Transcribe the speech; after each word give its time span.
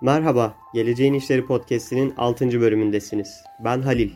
Merhaba, 0.00 0.56
Geleceğin 0.74 1.14
İşleri 1.14 1.46
Podcast'inin 1.46 2.14
6. 2.16 2.60
bölümündesiniz. 2.60 3.44
Ben 3.64 3.82
Halil. 3.82 4.10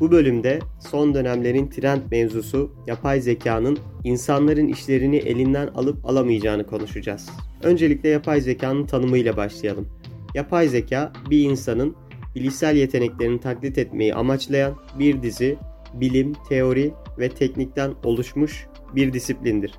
Bu 0.00 0.10
bölümde 0.10 0.58
son 0.90 1.14
dönemlerin 1.14 1.68
trend 1.68 2.02
mevzusu 2.10 2.70
yapay 2.86 3.20
zekanın 3.20 3.78
insanların 4.04 4.68
işlerini 4.68 5.16
elinden 5.16 5.66
alıp 5.66 6.06
alamayacağını 6.06 6.66
konuşacağız. 6.66 7.30
Öncelikle 7.62 8.08
yapay 8.08 8.40
zekanın 8.40 8.86
tanımıyla 8.86 9.36
başlayalım. 9.36 9.88
Yapay 10.34 10.68
zeka 10.68 11.12
bir 11.30 11.50
insanın 11.50 11.96
bilişsel 12.34 12.76
yeteneklerini 12.76 13.40
taklit 13.40 13.78
etmeyi 13.78 14.14
amaçlayan 14.14 14.74
bir 14.98 15.22
dizi 15.22 15.58
bilim, 15.94 16.32
teori 16.48 16.92
ve 17.18 17.28
teknikten 17.28 17.92
oluşmuş 18.04 18.66
bir 18.94 19.12
disiplindir. 19.12 19.72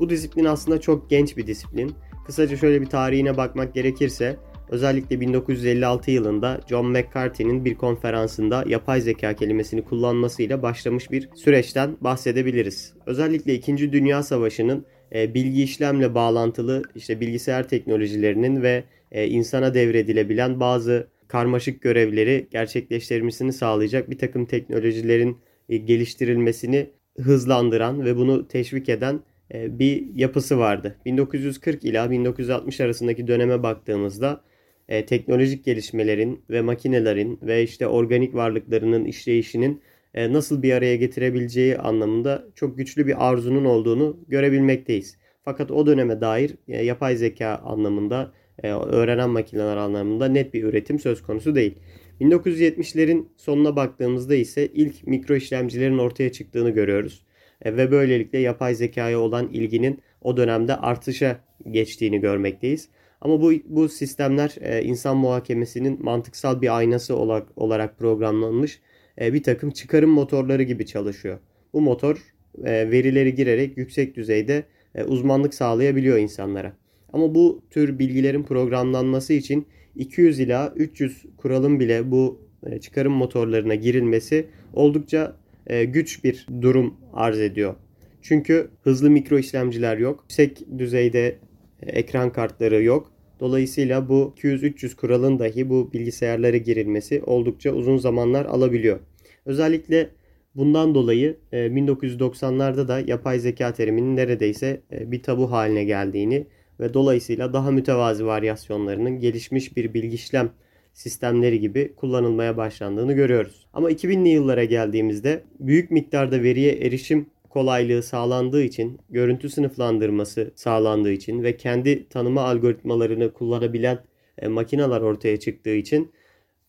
Bu 0.00 0.10
disiplin 0.10 0.44
aslında 0.44 0.80
çok 0.80 1.10
genç 1.10 1.36
bir 1.36 1.46
disiplin. 1.46 1.94
Kısaca 2.26 2.56
şöyle 2.56 2.80
bir 2.80 2.86
tarihine 2.86 3.36
bakmak 3.36 3.74
gerekirse 3.74 4.36
özellikle 4.74 5.20
1956 5.20 6.10
yılında 6.10 6.60
John 6.68 6.86
McCarthy'nin 6.86 7.64
bir 7.64 7.74
konferansında 7.74 8.64
yapay 8.68 9.00
zeka 9.00 9.34
kelimesini 9.34 9.84
kullanmasıyla 9.84 10.62
başlamış 10.62 11.10
bir 11.10 11.28
süreçten 11.34 11.96
bahsedebiliriz. 12.00 12.94
Özellikle 13.06 13.54
2. 13.54 13.92
Dünya 13.92 14.22
Savaşı'nın 14.22 14.86
e, 15.14 15.34
bilgi 15.34 15.62
işlemle 15.62 16.14
bağlantılı 16.14 16.82
işte 16.94 17.20
bilgisayar 17.20 17.68
teknolojilerinin 17.68 18.62
ve 18.62 18.84
e, 19.12 19.26
insana 19.26 19.74
devredilebilen 19.74 20.60
bazı 20.60 21.08
karmaşık 21.28 21.82
görevleri 21.82 22.48
gerçekleştirmesini 22.50 23.52
sağlayacak 23.52 24.10
bir 24.10 24.18
takım 24.18 24.46
teknolojilerin 24.46 25.38
e, 25.68 25.76
geliştirilmesini 25.76 26.90
hızlandıran 27.20 28.04
ve 28.04 28.16
bunu 28.16 28.48
teşvik 28.48 28.88
eden 28.88 29.20
bir 29.54 30.14
yapısı 30.14 30.58
vardı. 30.58 30.96
1940 31.04 31.84
ila 31.84 32.10
1960 32.10 32.80
arasındaki 32.80 33.26
döneme 33.26 33.62
baktığımızda 33.62 34.40
e, 34.88 35.06
teknolojik 35.06 35.64
gelişmelerin 35.64 36.44
ve 36.50 36.60
makinelerin 36.60 37.38
ve 37.42 37.62
işte 37.62 37.86
organik 37.86 38.34
varlıklarının 38.34 39.04
işleyişinin 39.04 39.82
e, 40.14 40.32
nasıl 40.32 40.62
bir 40.62 40.72
araya 40.72 40.96
getirebileceği 40.96 41.78
anlamında 41.78 42.44
çok 42.54 42.78
güçlü 42.78 43.06
bir 43.06 43.28
arzunun 43.28 43.64
olduğunu 43.64 44.24
görebilmekteyiz. 44.28 45.16
Fakat 45.44 45.70
o 45.70 45.86
döneme 45.86 46.20
dair 46.20 46.54
e, 46.68 46.84
yapay 46.84 47.16
zeka 47.16 47.56
anlamında, 47.64 48.32
e, 48.62 48.72
öğrenen 48.72 49.30
makineler 49.30 49.76
anlamında 49.76 50.28
net 50.28 50.54
bir 50.54 50.64
üretim 50.64 50.98
söz 50.98 51.22
konusu 51.22 51.54
değil. 51.54 51.78
1970'lerin 52.20 53.28
sonuna 53.36 53.76
baktığımızda 53.76 54.34
ise 54.34 54.66
ilk 54.66 55.06
mikro 55.06 55.34
işlemcilerin 55.34 55.98
ortaya 55.98 56.32
çıktığını 56.32 56.70
görüyoruz. 56.70 57.24
E, 57.62 57.76
ve 57.76 57.90
böylelikle 57.90 58.38
yapay 58.38 58.74
zekaya 58.74 59.20
olan 59.20 59.48
ilginin 59.48 60.02
o 60.22 60.36
dönemde 60.36 60.76
artışa 60.76 61.40
geçtiğini 61.70 62.20
görmekteyiz. 62.20 62.88
Ama 63.20 63.40
bu, 63.40 63.52
bu 63.64 63.88
sistemler 63.88 64.54
e, 64.60 64.82
insan 64.82 65.16
muhakemesinin 65.16 66.04
mantıksal 66.04 66.62
bir 66.62 66.76
aynası 66.76 67.16
olarak, 67.16 67.48
olarak 67.56 67.98
programlanmış 67.98 68.80
e, 69.20 69.32
bir 69.32 69.42
takım 69.42 69.70
çıkarım 69.70 70.10
motorları 70.10 70.62
gibi 70.62 70.86
çalışıyor. 70.86 71.38
Bu 71.72 71.80
motor 71.80 72.16
e, 72.64 72.90
verileri 72.90 73.34
girerek 73.34 73.78
yüksek 73.78 74.16
düzeyde 74.16 74.64
e, 74.94 75.04
uzmanlık 75.04 75.54
sağlayabiliyor 75.54 76.18
insanlara. 76.18 76.72
Ama 77.12 77.34
bu 77.34 77.62
tür 77.70 77.98
bilgilerin 77.98 78.42
programlanması 78.42 79.32
için 79.32 79.66
200 79.96 80.40
ila 80.40 80.72
300 80.76 81.24
kuralın 81.36 81.80
bile 81.80 82.10
bu 82.10 82.40
e, 82.66 82.80
çıkarım 82.80 83.12
motorlarına 83.12 83.74
girilmesi 83.74 84.46
oldukça 84.72 85.36
e, 85.66 85.84
güç 85.84 86.24
bir 86.24 86.46
durum 86.60 86.94
arz 87.12 87.40
ediyor. 87.40 87.74
Çünkü 88.22 88.70
hızlı 88.82 89.10
mikro 89.10 89.38
işlemciler 89.38 89.98
yok. 89.98 90.20
Yüksek 90.22 90.78
düzeyde 90.78 91.38
ekran 91.86 92.32
kartları 92.32 92.82
yok. 92.82 93.12
Dolayısıyla 93.40 94.08
bu 94.08 94.34
200-300 94.36 94.96
kuralın 94.96 95.38
dahi 95.38 95.70
bu 95.70 95.92
bilgisayarlara 95.92 96.56
girilmesi 96.56 97.22
oldukça 97.22 97.72
uzun 97.72 97.96
zamanlar 97.96 98.44
alabiliyor. 98.44 99.00
Özellikle 99.46 100.10
bundan 100.54 100.94
dolayı 100.94 101.36
1990'larda 101.52 102.88
da 102.88 103.00
yapay 103.00 103.38
zeka 103.38 103.72
teriminin 103.72 104.16
neredeyse 104.16 104.80
bir 104.90 105.22
tabu 105.22 105.50
haline 105.52 105.84
geldiğini 105.84 106.46
ve 106.80 106.94
dolayısıyla 106.94 107.52
daha 107.52 107.70
mütevazi 107.70 108.26
varyasyonlarının 108.26 109.20
gelişmiş 109.20 109.76
bir 109.76 109.94
bilgi 109.94 110.14
işlem 110.14 110.50
sistemleri 110.92 111.60
gibi 111.60 111.92
kullanılmaya 111.96 112.56
başlandığını 112.56 113.12
görüyoruz. 113.12 113.66
Ama 113.72 113.90
2000'li 113.90 114.28
yıllara 114.28 114.64
geldiğimizde 114.64 115.42
büyük 115.60 115.90
miktarda 115.90 116.42
veriye 116.42 116.72
erişim 116.72 117.26
kolaylığı 117.54 118.02
sağlandığı 118.02 118.62
için, 118.62 119.00
görüntü 119.10 119.48
sınıflandırması 119.48 120.52
sağlandığı 120.56 121.12
için 121.12 121.42
ve 121.42 121.56
kendi 121.56 122.08
tanıma 122.08 122.42
algoritmalarını 122.42 123.32
kullanabilen 123.32 123.98
e, 124.38 124.48
makineler 124.48 125.00
ortaya 125.00 125.40
çıktığı 125.40 125.74
için 125.74 126.12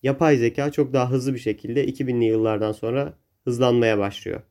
yapay 0.03 0.38
zeka 0.38 0.72
çok 0.72 0.94
daha 0.94 1.12
hızlı 1.12 1.34
bir 1.34 1.40
şekilde 1.40 1.85
2000'li 1.85 2.25
yıllardan 2.25 2.72
sonra 2.72 3.13
hızlanmaya 3.44 3.97
başlıyor. 3.97 4.41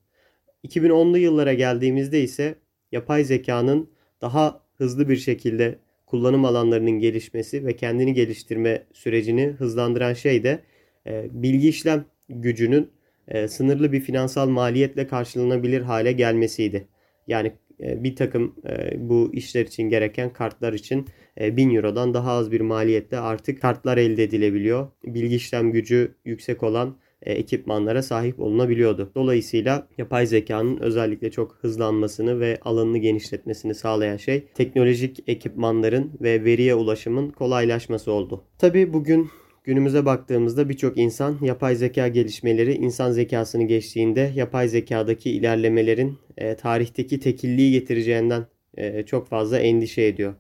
2010'lu 0.64 1.18
yıllara 1.18 1.54
geldiğimizde 1.54 2.20
ise 2.20 2.54
yapay 2.92 3.24
zekanın 3.24 3.90
daha 4.20 4.60
hızlı 4.78 5.08
bir 5.08 5.16
şekilde 5.16 5.78
kullanım 6.06 6.44
alanlarının 6.44 6.98
gelişmesi 6.98 7.66
ve 7.66 7.76
kendini 7.76 8.14
geliştirme 8.14 8.86
sürecini 8.92 9.46
hızlandıran 9.46 10.12
şey 10.12 10.44
de 10.44 10.60
e, 11.06 11.28
bilgi 11.32 11.68
işlem 11.68 12.04
gücünün 12.28 12.90
e, 13.28 13.48
sınırlı 13.48 13.92
bir 13.92 14.00
finansal 14.00 14.48
maliyetle 14.48 15.06
karşılanabilir 15.06 15.80
hale 15.80 16.12
gelmesiydi. 16.12 16.88
Yani 17.26 17.52
e, 17.80 18.04
bir 18.04 18.16
takım 18.16 18.54
e, 18.68 18.92
bu 19.08 19.30
işler 19.32 19.66
için 19.66 19.82
gereken 19.82 20.32
kartlar 20.32 20.72
için 20.72 21.06
e, 21.40 21.56
1000 21.56 21.74
Euro'dan 21.74 22.14
daha 22.14 22.32
az 22.32 22.52
bir 22.52 22.60
maliyette 22.60 23.18
artık 23.18 23.62
kartlar 23.62 23.98
elde 23.98 24.22
edilebiliyor. 24.22 24.88
Bilgi 25.04 25.36
işlem 25.36 25.72
gücü 25.72 26.14
yüksek 26.24 26.62
olan 26.62 26.96
ekipmanlara 27.22 28.02
sahip 28.02 28.40
olunabiliyordu. 28.40 29.12
Dolayısıyla 29.14 29.88
yapay 29.98 30.26
zekanın 30.26 30.78
özellikle 30.78 31.30
çok 31.30 31.56
hızlanmasını 31.60 32.40
ve 32.40 32.58
alanını 32.62 32.98
genişletmesini 32.98 33.74
sağlayan 33.74 34.16
şey 34.16 34.46
teknolojik 34.54 35.22
ekipmanların 35.26 36.12
ve 36.20 36.44
veriye 36.44 36.74
ulaşımın 36.74 37.30
kolaylaşması 37.30 38.12
oldu. 38.12 38.44
Tabi 38.58 38.92
bugün 38.92 39.28
Günümüze 39.64 40.04
baktığımızda 40.04 40.68
birçok 40.68 40.98
insan 40.98 41.38
yapay 41.42 41.76
zeka 41.76 42.08
gelişmeleri 42.08 42.74
insan 42.74 43.12
zekasını 43.12 43.64
geçtiğinde 43.64 44.32
yapay 44.34 44.68
zekadaki 44.68 45.30
ilerlemelerin 45.30 46.18
e, 46.36 46.54
tarihteki 46.54 47.20
tekilliği 47.20 47.72
getireceğinden 47.72 48.46
e, 48.76 49.02
çok 49.02 49.28
fazla 49.28 49.58
endişe 49.58 50.02
ediyor. 50.02 50.34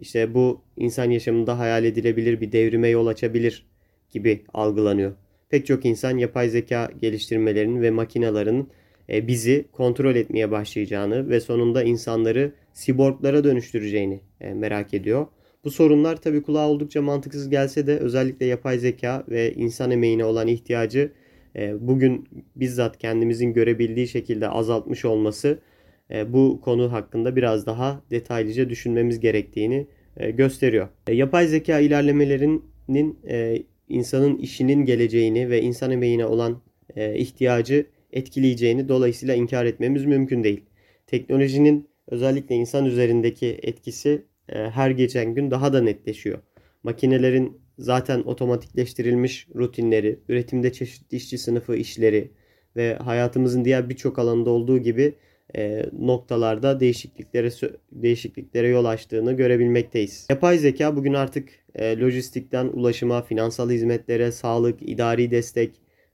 İşte 0.00 0.34
bu 0.34 0.60
insan 0.76 1.10
yaşamında 1.10 1.58
hayal 1.58 1.84
edilebilir 1.84 2.40
bir 2.40 2.52
devrime 2.52 2.88
yol 2.88 3.06
açabilir 3.06 3.66
gibi 4.10 4.44
algılanıyor. 4.54 5.12
Pek 5.48 5.66
çok 5.66 5.84
insan 5.84 6.18
yapay 6.18 6.48
zeka 6.48 6.90
geliştirmelerinin 7.00 7.82
ve 7.82 7.90
makinelerin 7.90 8.68
e, 9.08 9.26
bizi 9.26 9.64
kontrol 9.72 10.16
etmeye 10.16 10.50
başlayacağını 10.50 11.28
ve 11.28 11.40
sonunda 11.40 11.82
insanları 11.82 12.52
siborglara 12.72 13.44
dönüştüreceğini 13.44 14.20
e, 14.40 14.54
merak 14.54 14.94
ediyor. 14.94 15.26
Bu 15.64 15.70
sorunlar 15.70 16.16
tabii 16.16 16.42
kulağa 16.42 16.68
oldukça 16.68 17.02
mantıksız 17.02 17.48
gelse 17.48 17.86
de 17.86 17.98
özellikle 17.98 18.46
yapay 18.46 18.78
zeka 18.78 19.24
ve 19.28 19.54
insan 19.54 19.90
emeğine 19.90 20.24
olan 20.24 20.48
ihtiyacı 20.48 21.12
e, 21.56 21.88
bugün 21.88 22.28
bizzat 22.56 22.98
kendimizin 22.98 23.52
görebildiği 23.52 24.08
şekilde 24.08 24.48
azaltmış 24.48 25.04
olması 25.04 25.58
e, 26.10 26.32
bu 26.32 26.60
konu 26.60 26.92
hakkında 26.92 27.36
biraz 27.36 27.66
daha 27.66 28.02
detaylıca 28.10 28.70
düşünmemiz 28.70 29.20
gerektiğini 29.20 29.86
e, 30.16 30.30
gösteriyor. 30.30 30.88
Yapay 31.08 31.46
zeka 31.46 31.78
ilerlemelerinin 31.78 32.70
insanın 33.88 34.36
işinin 34.36 34.84
geleceğini 34.84 35.50
ve 35.50 35.62
insan 35.62 35.90
emeğine 35.90 36.26
olan 36.26 36.62
ihtiyacı 36.96 37.86
etkileyeceğini 38.12 38.88
dolayısıyla 38.88 39.34
inkar 39.34 39.64
etmemiz 39.64 40.04
mümkün 40.04 40.44
değil. 40.44 40.60
Teknolojinin 41.06 41.88
özellikle 42.08 42.54
insan 42.54 42.84
üzerindeki 42.84 43.58
etkisi 43.62 44.24
her 44.54 44.90
geçen 44.90 45.34
gün 45.34 45.50
daha 45.50 45.72
da 45.72 45.82
netleşiyor. 45.82 46.38
Makinelerin 46.82 47.60
zaten 47.78 48.22
otomatikleştirilmiş 48.22 49.48
rutinleri, 49.54 50.20
üretimde 50.28 50.72
çeşitli 50.72 51.16
işçi 51.16 51.38
sınıfı 51.38 51.76
işleri 51.76 52.30
ve 52.76 52.94
hayatımızın 52.94 53.64
diğer 53.64 53.88
birçok 53.88 54.18
alanında 54.18 54.50
olduğu 54.50 54.78
gibi 54.78 55.14
e, 55.56 55.86
noktalarda 55.92 56.80
değişikliklere 56.80 57.50
değişikliklere 57.92 58.68
yol 58.68 58.84
açtığını 58.84 59.32
görebilmekteyiz. 59.32 60.26
Yapay 60.30 60.58
zeka 60.58 60.96
bugün 60.96 61.14
artık 61.14 61.48
e, 61.74 61.98
lojistikten 61.98 62.66
ulaşıma, 62.66 63.22
finansal 63.22 63.70
hizmetlere, 63.70 64.32
sağlık, 64.32 64.82
idari 64.82 65.30
destek, 65.30 65.70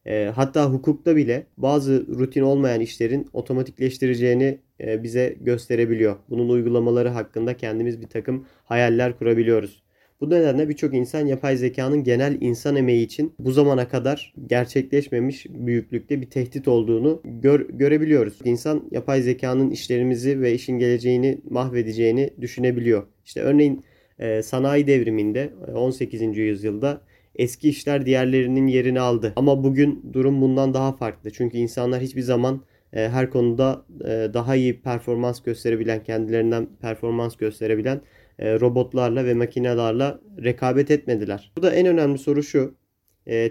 e, 0.07 0.33
hatta 0.35 0.65
hukukta 0.65 1.17
bile 1.17 1.47
bazı 1.57 2.07
rutin 2.19 2.43
olmayan 2.43 2.81
işlerin 2.81 3.29
otomatikleştireceğini 3.33 4.59
e, 4.81 5.03
bize 5.03 5.37
gösterebiliyor. 5.41 6.17
Bunun 6.31 6.49
uygulamaları 6.49 7.09
hakkında 7.09 7.57
kendimiz 7.57 8.01
bir 8.01 8.07
takım 8.07 8.47
hayaller 8.65 9.19
kurabiliyoruz. 9.19 9.83
Bu 10.21 10.31
nedenle 10.31 10.69
birçok 10.69 10.95
insan 10.95 11.27
yapay 11.27 11.57
zekanın 11.57 12.05
genel 12.05 12.39
insan 12.41 12.77
emeği 12.77 13.05
için 13.05 13.35
bu 13.39 13.51
zamana 13.51 13.89
kadar 13.89 14.35
gerçekleşmemiş 14.47 15.47
büyüklükte 15.51 16.21
bir 16.21 16.31
tehdit 16.31 16.69
olduğunu 16.69 17.23
gör, 17.25 17.69
görebiliyoruz. 17.69 18.39
İnsan 18.45 18.89
yapay 18.91 19.23
zekanın 19.23 19.71
işlerimizi 19.71 20.41
ve 20.41 20.55
işin 20.55 20.79
geleceğini 20.79 21.39
mahvedeceğini 21.51 22.31
düşünebiliyor. 22.41 23.07
İşte 23.25 23.41
örneğin 23.41 23.85
e, 24.19 24.43
sanayi 24.43 24.87
devriminde 24.87 25.53
18. 25.75 26.37
yüzyılda 26.37 27.01
eski 27.37 27.69
işler 27.69 28.07
diğerlerinin 28.07 28.67
yerini 28.67 29.01
aldı. 29.01 29.33
Ama 29.37 29.65
bugün 29.65 30.11
durum 30.13 30.41
bundan 30.41 30.75
daha 30.75 30.93
farklı. 30.93 31.31
Çünkü 31.31 31.59
insanlar 31.59 32.01
hiçbir 32.01 32.23
zaman 32.23 32.63
e, 32.93 33.09
her 33.09 33.31
konuda 33.31 33.85
e, 34.01 34.09
daha 34.35 34.57
iyi 34.57 34.81
performans 34.81 35.43
gösterebilen, 35.43 36.05
kendilerinden 36.05 36.67
performans 36.81 37.37
gösterebilen 37.37 38.01
e, 38.39 38.61
robotlarla 38.61 39.25
ve 39.25 39.35
makinelerle 39.35 40.15
rekabet 40.45 40.91
etmediler. 40.91 41.53
Burada 41.57 41.75
en 41.75 41.87
önemli 41.87 42.19
soru 42.19 42.43
şu. 42.43 42.75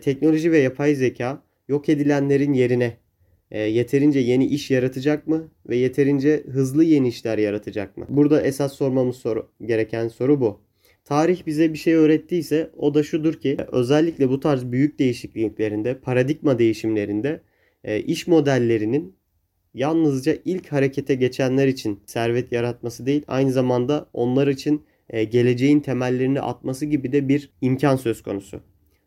Teknoloji 0.01 0.51
ve 0.51 0.57
yapay 0.57 0.95
zeka 0.95 1.43
yok 1.67 1.89
edilenlerin 1.89 2.53
yerine 2.53 2.97
yeterince 3.51 4.19
yeni 4.19 4.45
iş 4.45 4.71
yaratacak 4.71 5.27
mı 5.27 5.49
ve 5.69 5.75
yeterince 5.75 6.43
hızlı 6.51 6.83
yeni 6.83 7.07
işler 7.07 7.37
yaratacak 7.37 7.97
mı? 7.97 8.05
Burada 8.09 8.41
esas 8.41 8.73
sormamız 8.73 9.15
soru, 9.15 9.49
gereken 9.65 10.07
soru 10.07 10.41
bu. 10.41 10.64
Tarih 11.05 11.45
bize 11.45 11.73
bir 11.73 11.77
şey 11.77 11.93
öğrettiyse 11.93 12.69
o 12.77 12.93
da 12.93 13.03
şudur 13.03 13.33
ki 13.33 13.57
özellikle 13.71 14.29
bu 14.29 14.39
tarz 14.39 14.71
büyük 14.71 14.99
değişikliklerinde, 14.99 15.99
paradigma 15.99 16.59
değişimlerinde 16.59 17.41
e, 17.83 17.99
iş 17.99 18.27
modellerinin 18.27 19.15
yalnızca 19.73 20.37
ilk 20.45 20.71
harekete 20.71 21.15
geçenler 21.15 21.67
için 21.67 21.99
servet 22.05 22.51
yaratması 22.51 23.05
değil, 23.05 23.23
aynı 23.27 23.51
zamanda 23.51 24.09
onlar 24.13 24.47
için 24.47 24.83
e, 25.09 25.23
geleceğin 25.23 25.79
temellerini 25.79 26.41
atması 26.41 26.85
gibi 26.85 27.11
de 27.11 27.29
bir 27.29 27.49
imkan 27.61 27.95
söz 27.95 28.23
konusu. 28.23 28.61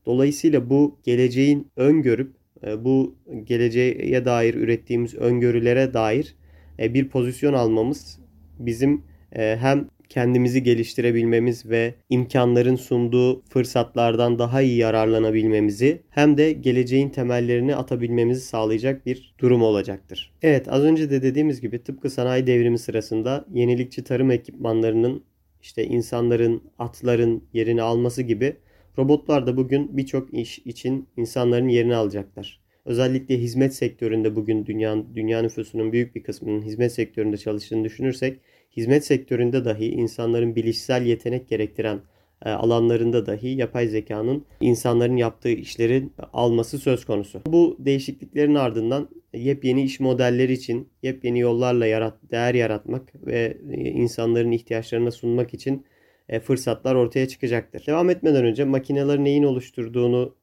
Dolayısıyla 0.07 0.71
bu 0.71 0.99
geleceğin 1.05 1.71
öngörüp 1.77 2.33
e, 2.67 2.85
bu 2.85 3.17
geleceğe 3.45 4.25
dair 4.25 4.55
ürettiğimiz 4.55 5.15
öngörülere 5.15 5.95
dair 5.95 6.37
bir 6.79 7.09
pozisyon 7.09 7.53
almamız 7.53 8.19
bizim 8.59 9.03
hem 9.33 9.89
kendimizi 10.09 10.63
geliştirebilmemiz 10.63 11.67
ve 11.67 11.95
imkanların 12.11 12.77
sunduğu 12.77 13.43
fırsatlardan 13.43 14.39
daha 14.39 14.63
iyi 14.63 14.77
yararlanabilmemizi 14.77 16.03
hem 16.11 16.39
de 16.39 16.53
geleceğin 16.53 17.09
temellerini 17.09 17.77
atabilmemizi 17.77 18.41
sağlayacak 18.41 19.07
bir 19.07 19.35
durum 19.39 19.63
olacaktır. 19.63 20.33
Evet 20.43 20.69
az 20.69 20.83
önce 20.83 21.11
de 21.11 21.23
dediğimiz 21.23 21.61
gibi 21.61 21.83
tıpkı 21.83 22.11
sanayi 22.11 22.47
devrimi 22.47 22.79
sırasında 22.79 23.45
yenilikçi 23.53 24.05
tarım 24.05 24.31
ekipmanlarının 24.31 25.25
işte 25.63 25.85
insanların, 25.85 26.63
atların 26.79 27.45
yerini 27.53 27.83
alması 27.83 28.23
gibi 28.23 28.57
robotlar 28.99 29.47
da 29.47 29.57
bugün 29.57 29.97
birçok 29.97 30.35
iş 30.35 30.59
için 30.59 31.09
insanların 31.17 31.69
yerini 31.69 31.97
alacaklar. 31.97 32.61
Özellikle 32.85 33.39
hizmet 33.39 33.75
sektöründe 33.75 34.37
bugün 34.37 34.67
dünya, 34.67 34.97
dünya 35.15 35.43
nüfusunun 35.43 35.93
büyük 35.93 36.15
bir 36.15 36.23
kısmının 36.23 36.63
hizmet 36.63 36.93
sektöründe 36.93 37.37
çalıştığını 37.37 37.85
düşünürsek 37.85 38.41
hizmet 38.79 39.05
sektöründe 39.05 39.65
dahi 39.65 39.87
insanların 39.87 40.57
bilişsel 40.57 41.07
yetenek 41.07 41.49
gerektiren 41.49 42.01
e, 42.45 42.51
alanlarında 42.51 43.27
dahi 43.27 43.49
yapay 43.49 43.89
zekanın 43.89 44.45
insanların 44.61 45.17
yaptığı 45.17 45.49
işlerin 45.49 46.13
alması 46.33 46.79
söz 46.79 47.05
konusu. 47.05 47.41
Bu 47.47 47.77
değişikliklerin 47.79 48.55
ardından 48.55 49.09
yepyeni 49.35 49.83
iş 49.83 50.01
modelleri 50.01 50.53
için 50.53 50.89
yepyeni 51.03 51.41
yollarla 51.41 51.87
yarat, 51.87 52.15
değer 52.31 52.55
yaratmak 52.55 53.27
ve 53.27 53.57
e, 53.73 53.77
insanların 53.77 54.53
ihtiyaçlarına 54.53 55.11
sunmak 55.11 55.55
için 55.55 55.87
e, 56.29 56.41
fırsatlar 56.41 56.95
ortaya 56.95 57.29
çıkacaktır. 57.29 57.87
Devam 57.87 58.11
etmeden 58.11 58.45
önce 58.45 58.65
makinelerin 58.65 59.25
neyin 59.25 59.43
oluşturduğunu 59.43 60.39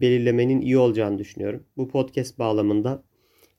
belirlemenin 0.00 0.60
iyi 0.60 0.78
olacağını 0.78 1.18
düşünüyorum. 1.18 1.62
Bu 1.76 1.88
podcast 1.88 2.38
bağlamında 2.38 3.02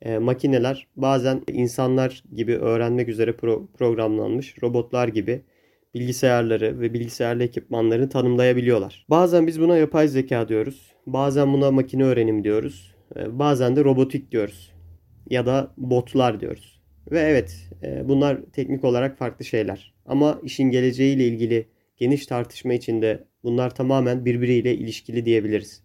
e, 0.04 0.18
makineler 0.18 0.88
bazen 0.96 1.42
insanlar 1.52 2.24
gibi 2.36 2.56
öğrenmek 2.56 3.10
üzere 3.10 3.32
pro- 3.32 3.68
programlanmış 3.68 4.56
robotlar 4.64 5.08
gibi 5.08 5.42
bilgisayarları 5.94 6.80
ve 6.80 6.94
bilgisayarlı 6.94 7.44
ekipmanlarını 7.44 8.10
tanımlayabiliyorlar. 8.10 9.06
Bazen 9.10 9.48
biz 9.48 9.62
buna 9.62 9.78
yapay 9.78 10.08
zeka 10.08 10.48
diyoruz. 10.48 10.92
Bazen 11.08 11.54
buna 11.54 11.72
makine 11.72 12.04
öğrenim 12.04 12.44
diyoruz. 12.44 12.96
E, 13.16 13.40
bazen 13.40 13.76
de 13.76 13.84
robotik 13.84 14.32
diyoruz. 14.32 14.74
Ya 15.30 15.46
da 15.46 15.74
botlar 15.78 16.40
diyoruz. 16.40 16.82
Ve 17.12 17.20
evet 17.20 17.70
e, 17.84 18.10
bunlar 18.10 18.38
teknik 18.54 18.84
olarak 18.84 19.18
farklı 19.18 19.46
şeyler. 19.46 19.94
Ama 20.06 20.40
işin 20.44 20.64
geleceğiyle 20.64 21.28
ilgili 21.28 21.68
geniş 21.98 22.26
tartışma 22.26 22.74
içinde 22.74 23.24
bunlar 23.44 23.76
tamamen 23.76 24.26
birbiriyle 24.26 24.76
ilişkili 24.76 25.26
diyebiliriz. 25.26 25.84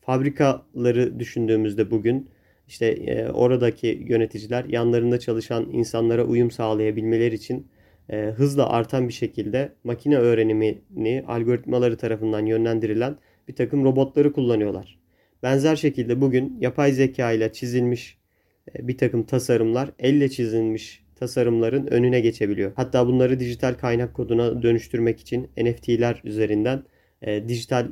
Fabrikaları 0.00 1.18
düşündüğümüzde 1.18 1.90
bugün 1.90 2.30
işte 2.68 2.86
e, 2.86 3.28
oradaki 3.28 4.04
yöneticiler 4.08 4.64
yanlarında 4.64 5.18
çalışan 5.18 5.68
insanlara 5.72 6.24
uyum 6.24 6.50
sağlayabilmeleri 6.50 7.34
için 7.34 7.66
e, 8.10 8.16
hızla 8.16 8.68
artan 8.68 9.08
bir 9.08 9.12
şekilde 9.12 9.72
makine 9.84 10.16
öğrenimini 10.16 11.24
algoritmaları 11.26 11.96
tarafından 11.96 12.46
yönlendirilen 12.46 13.16
bir 13.48 13.54
takım 13.54 13.84
robotları 13.84 14.32
kullanıyorlar. 14.32 14.98
Benzer 15.42 15.76
şekilde 15.76 16.20
bugün 16.20 16.56
yapay 16.60 16.92
zeka 16.92 17.32
ile 17.32 17.52
çizilmiş 17.52 18.18
e, 18.74 18.88
bir 18.88 18.98
takım 18.98 19.22
tasarımlar 19.22 19.90
elle 19.98 20.28
çizilmiş 20.28 21.04
tasarımların 21.16 21.86
önüne 21.86 22.20
geçebiliyor. 22.20 22.72
Hatta 22.76 23.06
bunları 23.06 23.40
dijital 23.40 23.74
kaynak 23.74 24.14
koduna 24.14 24.62
dönüştürmek 24.62 25.20
için 25.20 25.50
NFT'ler 25.56 26.20
üzerinden 26.24 26.82
e, 27.22 27.48
dijital 27.48 27.88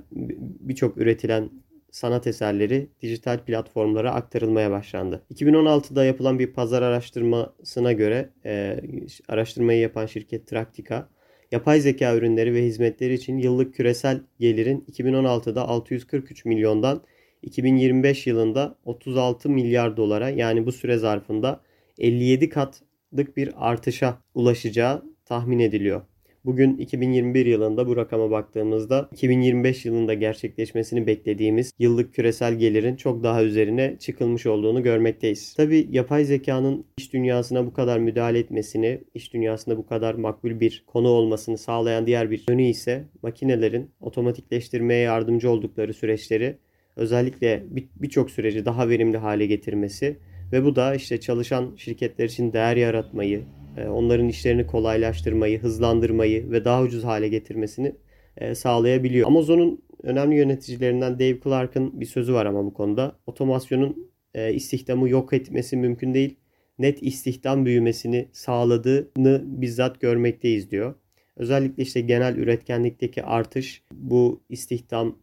birçok 0.60 0.98
üretilen 0.98 1.50
sanat 1.92 2.26
eserleri 2.26 2.88
dijital 3.02 3.38
platformlara 3.38 4.12
aktarılmaya 4.14 4.70
başlandı. 4.70 5.22
2016'da 5.34 6.04
yapılan 6.04 6.38
bir 6.38 6.52
pazar 6.52 6.82
araştırmasına 6.82 7.92
göre 7.92 8.30
e, 8.44 8.80
araştırmayı 9.28 9.80
yapan 9.80 10.06
şirket 10.06 10.46
Traktika, 10.46 11.08
yapay 11.52 11.80
zeka 11.80 12.14
ürünleri 12.14 12.54
ve 12.54 12.62
hizmetleri 12.64 13.14
için 13.14 13.38
yıllık 13.38 13.74
küresel 13.74 14.20
gelirin 14.40 14.84
2016'da 14.92 15.68
643 15.68 16.44
milyondan 16.44 17.02
2025 17.42 18.26
yılında 18.26 18.76
36 18.84 19.50
milyar 19.50 19.96
dolara 19.96 20.28
yani 20.28 20.66
bu 20.66 20.72
süre 20.72 20.98
zarfında 20.98 21.60
57 21.98 22.48
katlık 22.48 23.36
bir 23.36 23.52
artışa 23.56 24.18
ulaşacağı 24.34 25.02
tahmin 25.24 25.58
ediliyor. 25.58 26.02
Bugün 26.44 26.76
2021 26.76 27.46
yılında 27.46 27.86
bu 27.86 27.96
rakama 27.96 28.30
baktığımızda 28.30 29.08
2025 29.12 29.84
yılında 29.84 30.14
gerçekleşmesini 30.14 31.06
beklediğimiz 31.06 31.72
yıllık 31.78 32.14
küresel 32.14 32.54
gelirin 32.54 32.96
çok 32.96 33.22
daha 33.22 33.42
üzerine 33.42 33.96
çıkılmış 33.98 34.46
olduğunu 34.46 34.82
görmekteyiz. 34.82 35.54
Tabi 35.54 35.88
yapay 35.90 36.24
zekanın 36.24 36.84
iş 36.98 37.12
dünyasına 37.12 37.66
bu 37.66 37.72
kadar 37.72 37.98
müdahale 37.98 38.38
etmesini, 38.38 39.00
iş 39.14 39.32
dünyasında 39.32 39.76
bu 39.76 39.86
kadar 39.86 40.14
makbul 40.14 40.60
bir 40.60 40.84
konu 40.86 41.08
olmasını 41.08 41.58
sağlayan 41.58 42.06
diğer 42.06 42.30
bir 42.30 42.44
yönü 42.48 42.62
ise 42.62 43.04
makinelerin 43.22 43.90
otomatikleştirmeye 44.00 45.00
yardımcı 45.00 45.50
oldukları 45.50 45.94
süreçleri 45.94 46.58
özellikle 46.96 47.62
birçok 47.96 48.30
süreci 48.30 48.64
daha 48.64 48.88
verimli 48.88 49.16
hale 49.16 49.46
getirmesi 49.46 50.16
ve 50.52 50.64
bu 50.64 50.76
da 50.76 50.94
işte 50.94 51.20
çalışan 51.20 51.74
şirketler 51.76 52.24
için 52.24 52.52
değer 52.52 52.76
yaratmayı, 52.76 53.42
onların 53.76 54.28
işlerini 54.28 54.66
kolaylaştırmayı, 54.66 55.60
hızlandırmayı 55.60 56.50
ve 56.50 56.64
daha 56.64 56.82
ucuz 56.82 57.04
hale 57.04 57.28
getirmesini 57.28 57.94
e, 58.36 58.54
sağlayabiliyor. 58.54 59.26
Amazon'un 59.26 59.82
önemli 60.02 60.36
yöneticilerinden 60.36 61.14
Dave 61.14 61.40
Clark'ın 61.44 62.00
bir 62.00 62.06
sözü 62.06 62.34
var 62.34 62.46
ama 62.46 62.64
bu 62.64 62.74
konuda. 62.74 63.16
Otomasyonun 63.26 64.10
e, 64.34 64.54
istihdamı 64.54 65.08
yok 65.08 65.32
etmesi 65.32 65.76
mümkün 65.76 66.14
değil. 66.14 66.36
Net 66.78 67.02
istihdam 67.02 67.66
büyümesini 67.66 68.28
sağladığını 68.32 69.42
bizzat 69.44 70.00
görmekteyiz 70.00 70.70
diyor. 70.70 70.94
Özellikle 71.36 71.82
işte 71.82 72.00
genel 72.00 72.36
üretkenlikteki 72.36 73.22
artış 73.22 73.82
bu 73.92 74.42
istihdam 74.48 75.18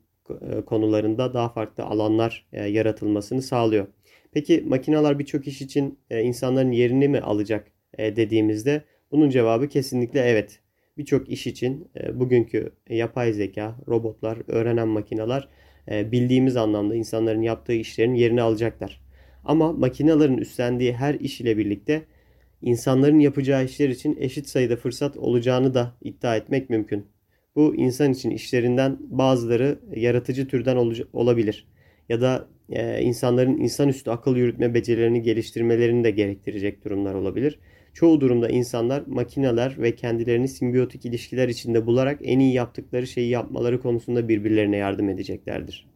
konularında 0.65 1.33
daha 1.33 1.49
farklı 1.49 1.83
alanlar 1.83 2.47
yaratılmasını 2.51 3.41
sağlıyor. 3.41 3.87
Peki 4.31 4.63
makineler 4.67 5.19
birçok 5.19 5.47
iş 5.47 5.61
için 5.61 5.99
insanların 6.09 6.71
yerini 6.71 7.07
mi 7.07 7.19
alacak 7.19 7.67
e, 7.67 7.78
dediğimizde 7.97 8.83
bunun 9.11 9.29
cevabı 9.29 9.67
kesinlikle 9.67 10.19
evet. 10.19 10.59
Birçok 10.97 11.29
iş 11.29 11.47
için 11.47 11.91
e, 12.01 12.19
bugünkü 12.19 12.71
yapay 12.89 13.33
zeka, 13.33 13.75
robotlar, 13.87 14.37
öğrenen 14.47 14.87
makineler 14.87 15.47
e, 15.91 16.11
bildiğimiz 16.11 16.57
anlamda 16.57 16.95
insanların 16.95 17.41
yaptığı 17.41 17.73
işlerin 17.73 18.13
yerini 18.13 18.41
alacaklar. 18.41 19.01
Ama 19.45 19.73
makinelerin 19.73 20.37
üstlendiği 20.37 20.93
her 20.93 21.13
iş 21.13 21.41
ile 21.41 21.57
birlikte 21.57 22.05
insanların 22.61 23.19
yapacağı 23.19 23.65
işler 23.65 23.89
için 23.89 24.17
eşit 24.19 24.47
sayıda 24.47 24.75
fırsat 24.75 25.17
olacağını 25.17 25.73
da 25.73 25.95
iddia 26.01 26.35
etmek 26.35 26.69
mümkün. 26.69 27.05
Bu 27.55 27.75
insan 27.75 28.11
için 28.11 28.29
işlerinden 28.29 28.97
bazıları 29.01 29.79
yaratıcı 29.95 30.47
türden 30.47 30.75
olabilir 31.13 31.67
ya 32.09 32.21
da 32.21 32.47
e, 32.71 33.01
insanların 33.01 33.57
insanüstü 33.57 34.11
akıl 34.11 34.35
yürütme 34.35 34.73
becerilerini 34.73 35.21
geliştirmelerini 35.21 36.03
de 36.03 36.11
gerektirecek 36.11 36.85
durumlar 36.85 37.13
olabilir. 37.13 37.59
Çoğu 37.93 38.21
durumda 38.21 38.49
insanlar 38.49 39.03
makineler 39.07 39.75
ve 39.77 39.95
kendilerini 39.95 40.47
simbiyotik 40.47 41.05
ilişkiler 41.05 41.49
içinde 41.49 41.85
bularak 41.85 42.19
en 42.23 42.39
iyi 42.39 42.53
yaptıkları 42.53 43.07
şeyi 43.07 43.29
yapmaları 43.29 43.81
konusunda 43.81 44.29
birbirlerine 44.29 44.77
yardım 44.77 45.09
edeceklerdir. 45.09 45.87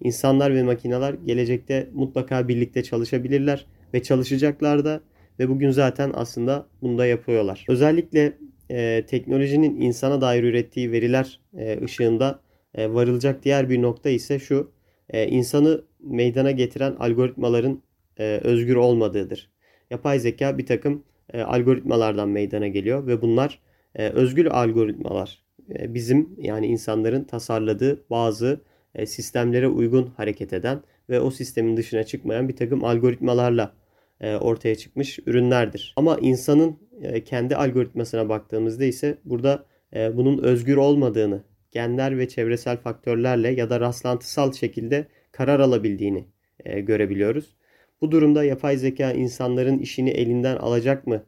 İnsanlar 0.00 0.54
ve 0.54 0.62
makineler 0.62 1.14
gelecekte 1.26 1.88
mutlaka 1.94 2.48
birlikte 2.48 2.82
çalışabilirler 2.82 3.66
ve 3.94 4.02
çalışacaklar 4.02 4.84
da 4.84 5.00
ve 5.38 5.48
bugün 5.48 5.70
zaten 5.70 6.10
aslında 6.14 6.66
bunu 6.82 6.98
da 6.98 7.06
yapıyorlar. 7.06 7.64
Özellikle 7.68 8.32
e, 8.70 9.04
teknolojinin 9.06 9.80
insana 9.80 10.20
dair 10.20 10.42
ürettiği 10.42 10.92
veriler 10.92 11.40
e, 11.58 11.84
ışığında 11.84 12.40
e, 12.74 12.94
varılacak 12.94 13.44
diğer 13.44 13.70
bir 13.70 13.82
nokta 13.82 14.10
ise 14.10 14.38
şu. 14.38 14.72
E, 15.10 15.26
insanı 15.26 15.84
meydana 16.02 16.50
getiren 16.50 16.96
algoritmaların 16.98 17.82
e, 18.18 18.40
özgür 18.44 18.76
olmadığıdır. 18.76 19.50
Yapay 19.90 20.18
zeka 20.18 20.58
bir 20.58 20.66
takım 20.66 21.04
e, 21.32 21.40
algoritmalardan 21.42 22.28
meydana 22.28 22.68
geliyor 22.68 23.06
ve 23.06 23.22
bunlar 23.22 23.58
e, 23.94 24.08
özgür 24.08 24.46
algoritmalar. 24.46 25.42
E, 25.78 25.94
bizim 25.94 26.34
yani 26.38 26.66
insanların 26.66 27.24
tasarladığı 27.24 28.04
bazı 28.10 28.60
e, 28.94 29.06
sistemlere 29.06 29.68
uygun 29.68 30.12
hareket 30.16 30.52
eden 30.52 30.82
ve 31.10 31.20
o 31.20 31.30
sistemin 31.30 31.76
dışına 31.76 32.04
çıkmayan 32.04 32.48
bir 32.48 32.56
takım 32.56 32.84
algoritmalarla 32.84 33.72
e, 34.20 34.36
ortaya 34.36 34.74
çıkmış 34.74 35.18
ürünlerdir. 35.26 35.94
Ama 35.96 36.18
insanın 36.20 36.78
e, 37.02 37.24
kendi 37.24 37.56
algoritmasına 37.56 38.28
baktığımızda 38.28 38.84
ise 38.84 39.18
burada 39.24 39.64
e, 39.94 40.16
bunun 40.16 40.38
özgür 40.38 40.76
olmadığını, 40.76 41.44
genler 41.72 42.18
ve 42.18 42.28
çevresel 42.28 42.76
faktörlerle 42.76 43.50
ya 43.50 43.70
da 43.70 43.80
rastlantısal 43.80 44.52
şekilde 44.52 45.06
karar 45.40 45.60
alabildiğini 45.60 46.24
görebiliyoruz. 46.64 47.56
Bu 48.00 48.10
durumda 48.10 48.44
yapay 48.44 48.76
zeka 48.76 49.12
insanların 49.12 49.78
işini 49.78 50.10
elinden 50.10 50.56
alacak 50.56 51.06
mı 51.06 51.24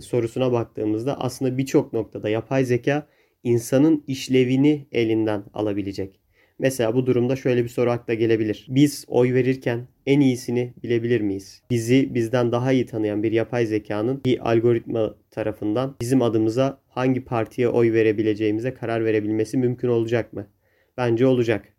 sorusuna 0.00 0.52
baktığımızda 0.52 1.20
aslında 1.20 1.58
birçok 1.58 1.92
noktada 1.92 2.28
yapay 2.28 2.64
zeka 2.64 3.06
insanın 3.44 4.04
işlevini 4.06 4.86
elinden 4.92 5.44
alabilecek. 5.54 6.20
Mesela 6.58 6.94
bu 6.94 7.06
durumda 7.06 7.36
şöyle 7.36 7.64
bir 7.64 7.68
soru 7.68 7.90
akla 7.90 8.14
gelebilir. 8.14 8.66
Biz 8.68 9.04
oy 9.08 9.34
verirken 9.34 9.86
en 10.06 10.20
iyisini 10.20 10.74
bilebilir 10.82 11.20
miyiz? 11.20 11.62
Bizi 11.70 12.14
bizden 12.14 12.52
daha 12.52 12.72
iyi 12.72 12.86
tanıyan 12.86 13.22
bir 13.22 13.32
yapay 13.32 13.66
zekanın 13.66 14.24
bir 14.24 14.50
algoritma 14.50 15.14
tarafından 15.30 15.96
bizim 16.00 16.22
adımıza 16.22 16.80
hangi 16.88 17.24
partiye 17.24 17.68
oy 17.68 17.92
verebileceğimize 17.92 18.74
karar 18.74 19.04
verebilmesi 19.04 19.56
mümkün 19.58 19.88
olacak 19.88 20.32
mı? 20.32 20.46
Bence 20.96 21.26
olacak. 21.26 21.69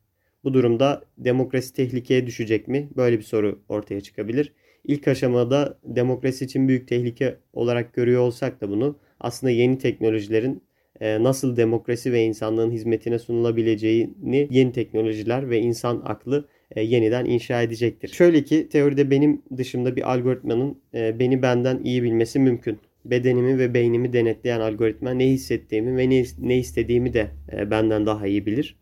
Bu 0.44 0.54
durumda 0.54 1.02
demokrasi 1.18 1.74
tehlikeye 1.74 2.28
düşecek 2.28 2.68
mi? 2.68 2.90
Böyle 2.98 3.18
bir 3.18 3.24
soru 3.24 3.62
ortaya 3.70 4.02
çıkabilir. 4.02 4.54
İlk 4.86 5.08
aşamada 5.08 5.80
demokrasi 5.84 6.46
için 6.46 6.68
büyük 6.68 6.88
tehlike 6.88 7.38
olarak 7.54 7.94
görüyor 7.94 8.22
olsak 8.22 8.62
da 8.62 8.70
bunu 8.70 9.00
aslında 9.20 9.52
yeni 9.52 9.78
teknolojilerin 9.78 10.64
e, 11.02 11.24
nasıl 11.24 11.58
demokrasi 11.58 12.14
ve 12.14 12.24
insanlığın 12.24 12.72
hizmetine 12.72 13.20
sunulabileceğini 13.20 14.48
yeni 14.52 14.72
teknolojiler 14.72 15.50
ve 15.50 15.60
insan 15.60 16.02
aklı 16.06 16.48
e, 16.72 16.82
yeniden 16.82 17.26
inşa 17.26 17.62
edecektir. 17.62 18.08
Şöyle 18.08 18.44
ki 18.44 18.70
teoride 18.70 19.12
benim 19.12 19.42
dışımda 19.58 19.96
bir 19.96 20.12
algoritmanın 20.12 20.82
e, 20.94 21.20
beni 21.20 21.42
benden 21.42 21.82
iyi 21.84 22.04
bilmesi 22.04 22.40
mümkün. 22.40 22.80
Bedenimi 23.06 23.58
ve 23.58 23.74
beynimi 23.74 24.14
denetleyen 24.14 24.60
algoritma 24.60 25.12
ne 25.12 25.28
hissettiğimi 25.28 25.98
ve 25.98 26.10
ne, 26.10 26.24
ne 26.40 26.58
istediğimi 26.58 27.14
de 27.14 27.28
benden 27.72 28.06
daha 28.06 28.28
iyi 28.28 28.46
bilir. 28.46 28.81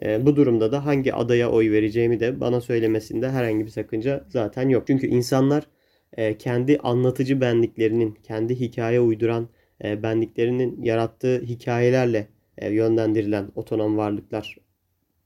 Bu 0.00 0.36
durumda 0.36 0.72
da 0.72 0.86
hangi 0.86 1.14
adaya 1.14 1.50
oy 1.50 1.70
vereceğimi 1.70 2.20
de 2.20 2.40
bana 2.40 2.60
söylemesinde 2.60 3.30
herhangi 3.30 3.64
bir 3.64 3.70
sakınca 3.70 4.24
zaten 4.28 4.68
yok. 4.68 4.86
Çünkü 4.86 5.06
insanlar 5.06 5.66
kendi 6.38 6.78
anlatıcı 6.78 7.40
benliklerinin, 7.40 8.18
kendi 8.22 8.60
hikaye 8.60 9.00
uyduran 9.00 9.48
e, 9.84 10.02
benliklerinin 10.02 10.82
yarattığı 10.82 11.40
hikayelerle 11.42 12.28
e, 12.58 12.70
yönlendirilen 12.70 13.48
otonom 13.54 13.96
varlıklar 13.96 14.56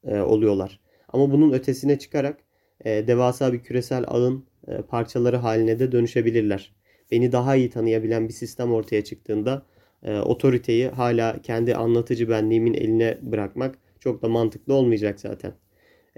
e, 0.04 0.20
oluyorlar. 0.20 0.80
Ama 1.08 1.32
bunun 1.32 1.52
ötesine 1.52 1.98
çıkarak 1.98 2.38
e, 2.84 3.06
devasa 3.06 3.52
bir 3.52 3.58
küresel 3.58 4.04
ağın 4.08 4.44
e, 4.68 4.76
parçaları 4.76 5.36
haline 5.36 5.78
de 5.78 5.92
dönüşebilirler. 5.92 6.72
Beni 7.10 7.32
daha 7.32 7.56
iyi 7.56 7.70
tanıyabilen 7.70 8.28
bir 8.28 8.32
sistem 8.32 8.72
ortaya 8.72 9.04
çıktığında 9.04 9.66
e, 10.02 10.18
otoriteyi 10.18 10.88
hala 10.88 11.42
kendi 11.42 11.74
anlatıcı 11.74 12.28
benliğimin 12.28 12.74
eline 12.74 13.18
bırakmak 13.22 13.78
çok 14.04 14.22
da 14.22 14.28
mantıklı 14.28 14.74
olmayacak 14.74 15.20
zaten. 15.20 15.52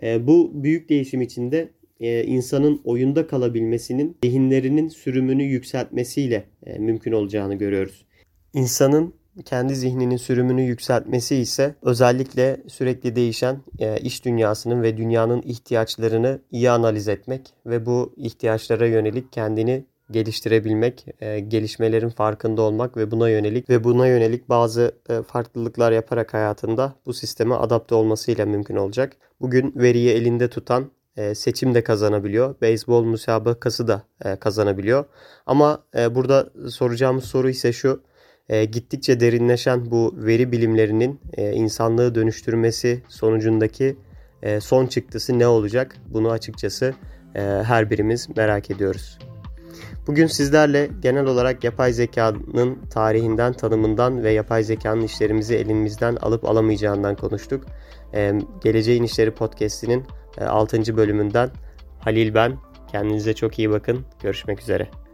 E, 0.02 0.26
bu 0.26 0.50
büyük 0.54 0.88
değişim 0.88 1.20
içinde 1.22 1.70
e, 2.00 2.24
insanın 2.24 2.80
oyunda 2.84 3.26
kalabilmesinin 3.26 4.16
zihinlerinin 4.24 4.88
sürümünü 4.88 5.42
yükseltmesiyle 5.42 6.44
e, 6.66 6.78
mümkün 6.78 7.12
olacağını 7.12 7.54
görüyoruz. 7.54 8.06
İnsanın 8.54 9.14
kendi 9.44 9.76
zihninin 9.76 10.16
sürümünü 10.16 10.62
yükseltmesi 10.62 11.36
ise 11.36 11.74
özellikle 11.82 12.62
sürekli 12.66 13.16
değişen 13.16 13.60
e, 13.78 14.00
iş 14.00 14.24
dünyasının 14.24 14.82
ve 14.82 14.96
dünyanın 14.96 15.42
ihtiyaçlarını 15.42 16.40
iyi 16.50 16.70
analiz 16.70 17.08
etmek 17.08 17.54
ve 17.66 17.86
bu 17.86 18.14
ihtiyaçlara 18.16 18.86
yönelik 18.86 19.32
kendini 19.32 19.84
geliştirebilmek, 20.10 21.06
e, 21.20 21.40
gelişmelerin 21.40 22.08
farkında 22.08 22.62
olmak 22.62 22.96
ve 22.96 23.10
buna 23.10 23.30
yönelik 23.30 23.70
ve 23.70 23.84
buna 23.84 24.06
yönelik 24.06 24.48
bazı 24.48 24.92
e, 25.08 25.22
farklılıklar 25.22 25.92
yaparak 25.92 26.34
hayatında 26.34 26.94
bu 27.06 27.14
sisteme 27.14 27.54
adapte 27.54 27.94
olmasıyla 27.94 28.46
mümkün 28.46 28.76
olacak. 28.76 29.16
Bugün 29.40 29.72
veriyi 29.76 30.10
elinde 30.10 30.50
tutan 30.50 30.90
seçim 31.34 31.74
de 31.74 31.84
kazanabiliyor. 31.84 32.54
Beyzbol 32.60 33.04
müsabakası 33.04 33.88
da 33.88 34.02
kazanabiliyor. 34.40 35.04
Ama 35.46 35.84
burada 36.10 36.50
soracağımız 36.70 37.24
soru 37.24 37.48
ise 37.50 37.72
şu 37.72 38.02
e, 38.48 38.64
gittikçe 38.64 39.20
derinleşen 39.20 39.90
bu 39.90 40.14
veri 40.16 40.52
bilimlerinin 40.52 41.20
e, 41.32 41.52
insanlığı 41.52 42.14
dönüştürmesi 42.14 43.02
sonucundaki 43.08 43.96
e, 44.42 44.60
son 44.60 44.86
çıktısı 44.86 45.38
ne 45.38 45.46
olacak? 45.46 45.96
Bunu 46.08 46.30
açıkçası 46.30 46.94
e, 47.34 47.40
her 47.40 47.90
birimiz 47.90 48.28
merak 48.36 48.70
ediyoruz. 48.70 49.18
Bugün 50.06 50.26
sizlerle 50.26 50.90
genel 51.00 51.26
olarak 51.26 51.64
yapay 51.64 51.92
zekanın 51.92 52.78
tarihinden, 52.90 53.52
tanımından 53.52 54.22
ve 54.22 54.32
yapay 54.32 54.62
zekanın 54.64 55.02
işlerimizi 55.02 55.54
elimizden 55.54 56.16
alıp 56.16 56.44
alamayacağından 56.44 57.16
konuştuk. 57.16 57.64
Ee, 58.14 58.32
Geleceğin 58.64 59.02
İşleri 59.02 59.30
Podcast'inin 59.30 60.04
6. 60.40 60.76
E, 60.76 60.96
bölümünden 60.96 61.50
Halil 62.00 62.34
ben. 62.34 62.56
Kendinize 62.92 63.34
çok 63.34 63.58
iyi 63.58 63.70
bakın. 63.70 64.04
Görüşmek 64.22 64.60
üzere. 64.60 65.05